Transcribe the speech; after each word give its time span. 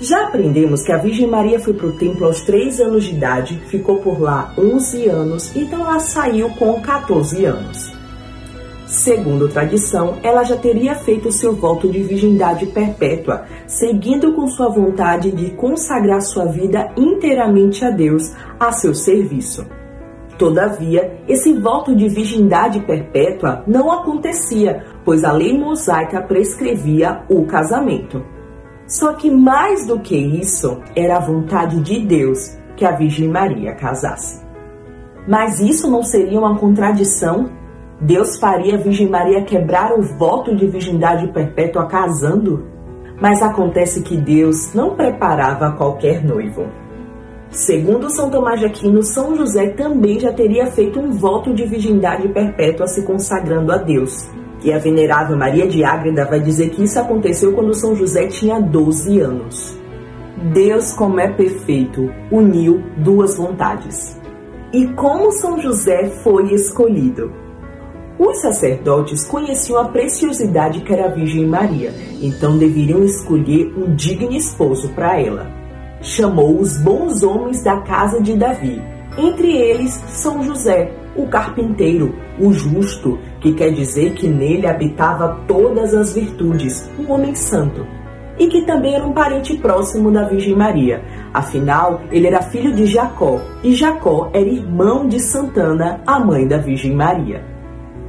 Já 0.00 0.26
aprendemos 0.26 0.82
que 0.82 0.92
a 0.92 0.98
Virgem 0.98 1.28
Maria 1.28 1.60
foi 1.60 1.72
para 1.72 1.86
o 1.86 1.92
templo 1.92 2.26
aos 2.26 2.40
3 2.42 2.80
anos 2.80 3.04
de 3.04 3.14
idade, 3.14 3.62
ficou 3.66 3.98
por 3.98 4.20
lá 4.20 4.52
11 4.58 5.06
anos, 5.06 5.54
então 5.54 5.80
ela 5.80 6.00
saiu 6.00 6.50
com 6.50 6.80
14 6.80 7.44
anos. 7.44 7.92
Segundo 8.86 9.48
tradição, 9.48 10.18
ela 10.22 10.44
já 10.44 10.56
teria 10.56 10.94
feito 10.94 11.32
seu 11.32 11.54
voto 11.54 11.88
de 11.88 12.02
virgindade 12.02 12.66
perpétua, 12.66 13.44
seguindo 13.66 14.34
com 14.34 14.46
sua 14.46 14.68
vontade 14.68 15.30
de 15.30 15.52
consagrar 15.52 16.20
sua 16.20 16.44
vida 16.44 16.92
inteiramente 16.96 17.84
a 17.84 17.90
Deus, 17.90 18.32
a 18.58 18.72
seu 18.72 18.94
serviço. 18.94 19.66
Todavia, 20.38 21.20
esse 21.28 21.52
voto 21.54 21.94
de 21.94 22.08
virgindade 22.08 22.80
perpétua 22.80 23.62
não 23.66 23.90
acontecia, 23.90 24.84
pois 25.04 25.24
a 25.24 25.32
lei 25.32 25.56
mosaica 25.56 26.20
prescrevia 26.20 27.22
o 27.28 27.46
casamento. 27.46 28.33
Só 28.86 29.14
que 29.14 29.30
mais 29.30 29.86
do 29.86 29.98
que 30.00 30.16
isso, 30.16 30.80
era 30.94 31.16
a 31.16 31.20
vontade 31.20 31.80
de 31.80 32.00
Deus 32.00 32.56
que 32.76 32.84
a 32.84 32.92
Virgem 32.92 33.28
Maria 33.28 33.74
casasse. 33.74 34.44
Mas 35.26 35.58
isso 35.60 35.90
não 35.90 36.02
seria 36.02 36.38
uma 36.38 36.58
contradição? 36.58 37.50
Deus 38.00 38.38
faria 38.38 38.74
a 38.74 38.78
Virgem 38.78 39.08
Maria 39.08 39.42
quebrar 39.42 39.92
o 39.98 40.02
voto 40.02 40.54
de 40.54 40.66
virgindade 40.66 41.28
perpétua 41.28 41.86
casando? 41.86 42.66
Mas 43.20 43.40
acontece 43.40 44.02
que 44.02 44.16
Deus 44.16 44.74
não 44.74 44.94
preparava 44.94 45.72
qualquer 45.72 46.22
noivo. 46.22 46.66
Segundo 47.50 48.10
São 48.10 48.28
Tomás 48.28 48.58
de 48.58 48.66
Aquino, 48.66 49.02
São 49.02 49.36
José 49.36 49.68
também 49.68 50.18
já 50.18 50.32
teria 50.32 50.66
feito 50.66 50.98
um 50.98 51.12
voto 51.12 51.54
de 51.54 51.64
virgindade 51.64 52.28
perpétua 52.28 52.88
se 52.88 53.02
consagrando 53.02 53.72
a 53.72 53.78
Deus. 53.78 54.28
E 54.64 54.72
a 54.72 54.78
venerável 54.78 55.36
Maria 55.36 55.68
de 55.68 55.84
Ágreda 55.84 56.24
vai 56.24 56.40
dizer 56.40 56.70
que 56.70 56.82
isso 56.82 56.98
aconteceu 56.98 57.52
quando 57.52 57.74
São 57.74 57.94
José 57.94 58.28
tinha 58.28 58.58
12 58.58 59.20
anos. 59.20 59.78
Deus, 60.54 60.90
como 60.94 61.20
é 61.20 61.28
perfeito, 61.28 62.10
uniu 62.32 62.82
duas 62.96 63.36
vontades. 63.36 64.18
E 64.72 64.86
como 64.94 65.30
São 65.32 65.60
José 65.60 66.06
foi 66.22 66.54
escolhido? 66.54 67.30
Os 68.18 68.40
sacerdotes 68.40 69.26
conheciam 69.26 69.78
a 69.78 69.88
preciosidade 69.88 70.80
que 70.80 70.92
era 70.94 71.06
a 71.06 71.14
Virgem 71.14 71.46
Maria, 71.46 71.92
então 72.22 72.56
deveriam 72.56 73.04
escolher 73.04 73.70
um 73.76 73.94
digno 73.94 74.32
esposo 74.32 74.88
para 74.94 75.20
ela. 75.20 75.46
Chamou 76.00 76.58
os 76.58 76.78
bons 76.78 77.22
homens 77.22 77.62
da 77.62 77.80
casa 77.82 78.18
de 78.18 78.34
Davi, 78.34 78.80
entre 79.18 79.54
eles 79.56 79.92
São 80.08 80.42
José, 80.42 80.90
o 81.16 81.26
carpinteiro, 81.26 82.14
o 82.38 82.52
justo, 82.52 83.18
que 83.40 83.52
quer 83.52 83.70
dizer 83.72 84.14
que 84.14 84.28
nele 84.28 84.66
habitava 84.66 85.40
todas 85.46 85.94
as 85.94 86.14
virtudes, 86.14 86.88
um 86.98 87.12
homem 87.12 87.34
santo, 87.34 87.86
e 88.38 88.46
que 88.48 88.66
também 88.66 88.94
era 88.94 89.06
um 89.06 89.12
parente 89.12 89.56
próximo 89.56 90.10
da 90.10 90.24
Virgem 90.24 90.56
Maria. 90.56 91.02
Afinal, 91.32 92.00
ele 92.10 92.26
era 92.26 92.42
filho 92.42 92.74
de 92.74 92.86
Jacó, 92.86 93.40
e 93.62 93.72
Jacó 93.72 94.30
era 94.32 94.48
irmão 94.48 95.06
de 95.06 95.20
Santana, 95.20 96.00
a 96.06 96.18
mãe 96.18 96.46
da 96.46 96.58
Virgem 96.58 96.94
Maria. 96.94 97.44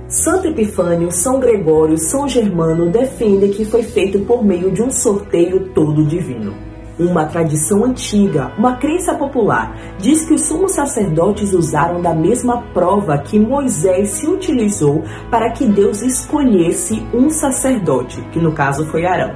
Santo 0.07 0.47
Epifânio, 0.47 1.11
São 1.11 1.39
Gregório, 1.39 1.97
São 1.97 2.27
Germano 2.27 2.91
defendem 2.91 3.51
que 3.51 3.65
foi 3.65 3.81
feito 3.81 4.19
por 4.19 4.43
meio 4.43 4.71
de 4.71 4.83
um 4.83 4.91
sorteio 4.91 5.69
todo 5.73 6.05
divino 6.05 6.74
uma 6.99 7.25
tradição 7.25 7.83
antiga, 7.83 8.51
uma 8.57 8.77
crença 8.77 9.13
popular, 9.15 9.75
diz 9.97 10.25
que 10.25 10.33
os 10.33 10.43
sumos 10.43 10.73
sacerdotes 10.73 11.53
usaram 11.53 12.01
da 12.01 12.13
mesma 12.13 12.61
prova 12.73 13.17
que 13.17 13.39
Moisés 13.39 14.11
se 14.11 14.27
utilizou 14.27 15.03
para 15.29 15.51
que 15.51 15.65
Deus 15.65 16.01
escolhesse 16.01 17.05
um 17.13 17.29
sacerdote, 17.29 18.21
que 18.31 18.39
no 18.39 18.53
caso 18.53 18.85
foi 18.87 19.05
Arão. 19.05 19.35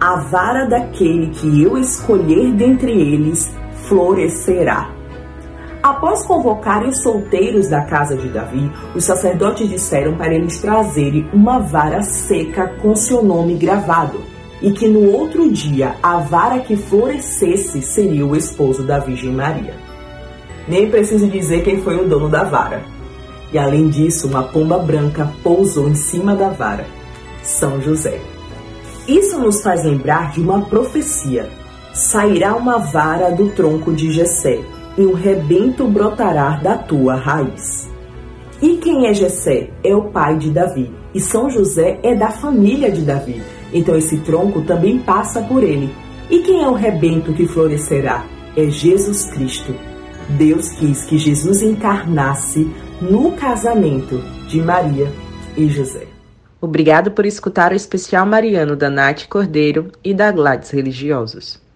A 0.00 0.16
vara 0.16 0.66
daquele 0.66 1.28
que 1.28 1.62
eu 1.62 1.76
escolher 1.76 2.52
dentre 2.52 2.92
eles 2.92 3.50
florescerá. 3.88 4.90
Após 5.82 6.24
convocarem 6.26 6.88
os 6.88 7.02
solteiros 7.02 7.68
da 7.68 7.82
casa 7.82 8.16
de 8.16 8.28
Davi, 8.28 8.70
os 8.94 9.04
sacerdotes 9.04 9.68
disseram 9.68 10.16
para 10.16 10.34
eles 10.34 10.60
trazerem 10.60 11.28
uma 11.32 11.60
vara 11.60 12.02
seca 12.02 12.68
com 12.80 12.94
seu 12.94 13.22
nome 13.22 13.54
gravado 13.54 14.37
e 14.60 14.72
que 14.72 14.88
no 14.88 15.12
outro 15.12 15.50
dia 15.50 15.94
a 16.02 16.18
vara 16.18 16.60
que 16.60 16.76
florescesse 16.76 17.80
seria 17.82 18.26
o 18.26 18.36
esposo 18.36 18.82
da 18.82 18.98
Virgem 18.98 19.32
Maria. 19.32 19.74
Nem 20.66 20.90
preciso 20.90 21.26
dizer 21.28 21.62
quem 21.62 21.80
foi 21.80 21.96
o 21.96 22.08
dono 22.08 22.28
da 22.28 22.44
vara. 22.44 22.82
E 23.52 23.58
além 23.58 23.88
disso, 23.88 24.26
uma 24.26 24.42
pomba 24.42 24.78
branca 24.78 25.30
pousou 25.42 25.88
em 25.88 25.94
cima 25.94 26.34
da 26.34 26.48
vara, 26.48 26.84
São 27.42 27.80
José. 27.80 28.20
Isso 29.06 29.38
nos 29.38 29.62
faz 29.62 29.84
lembrar 29.84 30.32
de 30.32 30.40
uma 30.40 30.60
profecia. 30.66 31.48
Sairá 31.94 32.54
uma 32.54 32.78
vara 32.78 33.30
do 33.30 33.48
tronco 33.50 33.92
de 33.92 34.12
Jessé, 34.12 34.60
e 34.98 35.06
um 35.06 35.14
rebento 35.14 35.86
brotará 35.86 36.56
da 36.62 36.76
tua 36.76 37.14
raiz. 37.14 37.88
E 38.60 38.76
quem 38.76 39.06
é 39.06 39.14
Jessé? 39.14 39.70
É 39.82 39.94
o 39.94 40.10
pai 40.10 40.36
de 40.36 40.50
Davi, 40.50 40.92
e 41.14 41.20
São 41.20 41.48
José 41.48 41.98
é 42.02 42.14
da 42.14 42.30
família 42.30 42.90
de 42.90 43.00
Davi. 43.00 43.40
Então 43.72 43.96
esse 43.96 44.18
tronco 44.18 44.62
também 44.62 44.98
passa 44.98 45.42
por 45.42 45.62
ele. 45.62 45.92
E 46.30 46.40
quem 46.40 46.62
é 46.62 46.68
o 46.68 46.74
rebento 46.74 47.32
que 47.32 47.46
florescerá? 47.46 48.24
É 48.56 48.68
Jesus 48.68 49.24
Cristo. 49.30 49.74
Deus 50.30 50.70
quis 50.70 51.04
que 51.04 51.18
Jesus 51.18 51.62
encarnasse 51.62 52.70
no 53.00 53.32
casamento 53.32 54.18
de 54.46 54.60
Maria 54.60 55.10
e 55.56 55.68
José. 55.68 56.06
Obrigado 56.60 57.12
por 57.12 57.24
escutar 57.24 57.72
o 57.72 57.76
especial 57.76 58.26
mariano 58.26 58.74
da 58.74 58.90
Nath 58.90 59.26
Cordeiro 59.28 59.92
e 60.02 60.12
da 60.12 60.32
Gladys 60.32 60.70
Religiosos. 60.70 61.67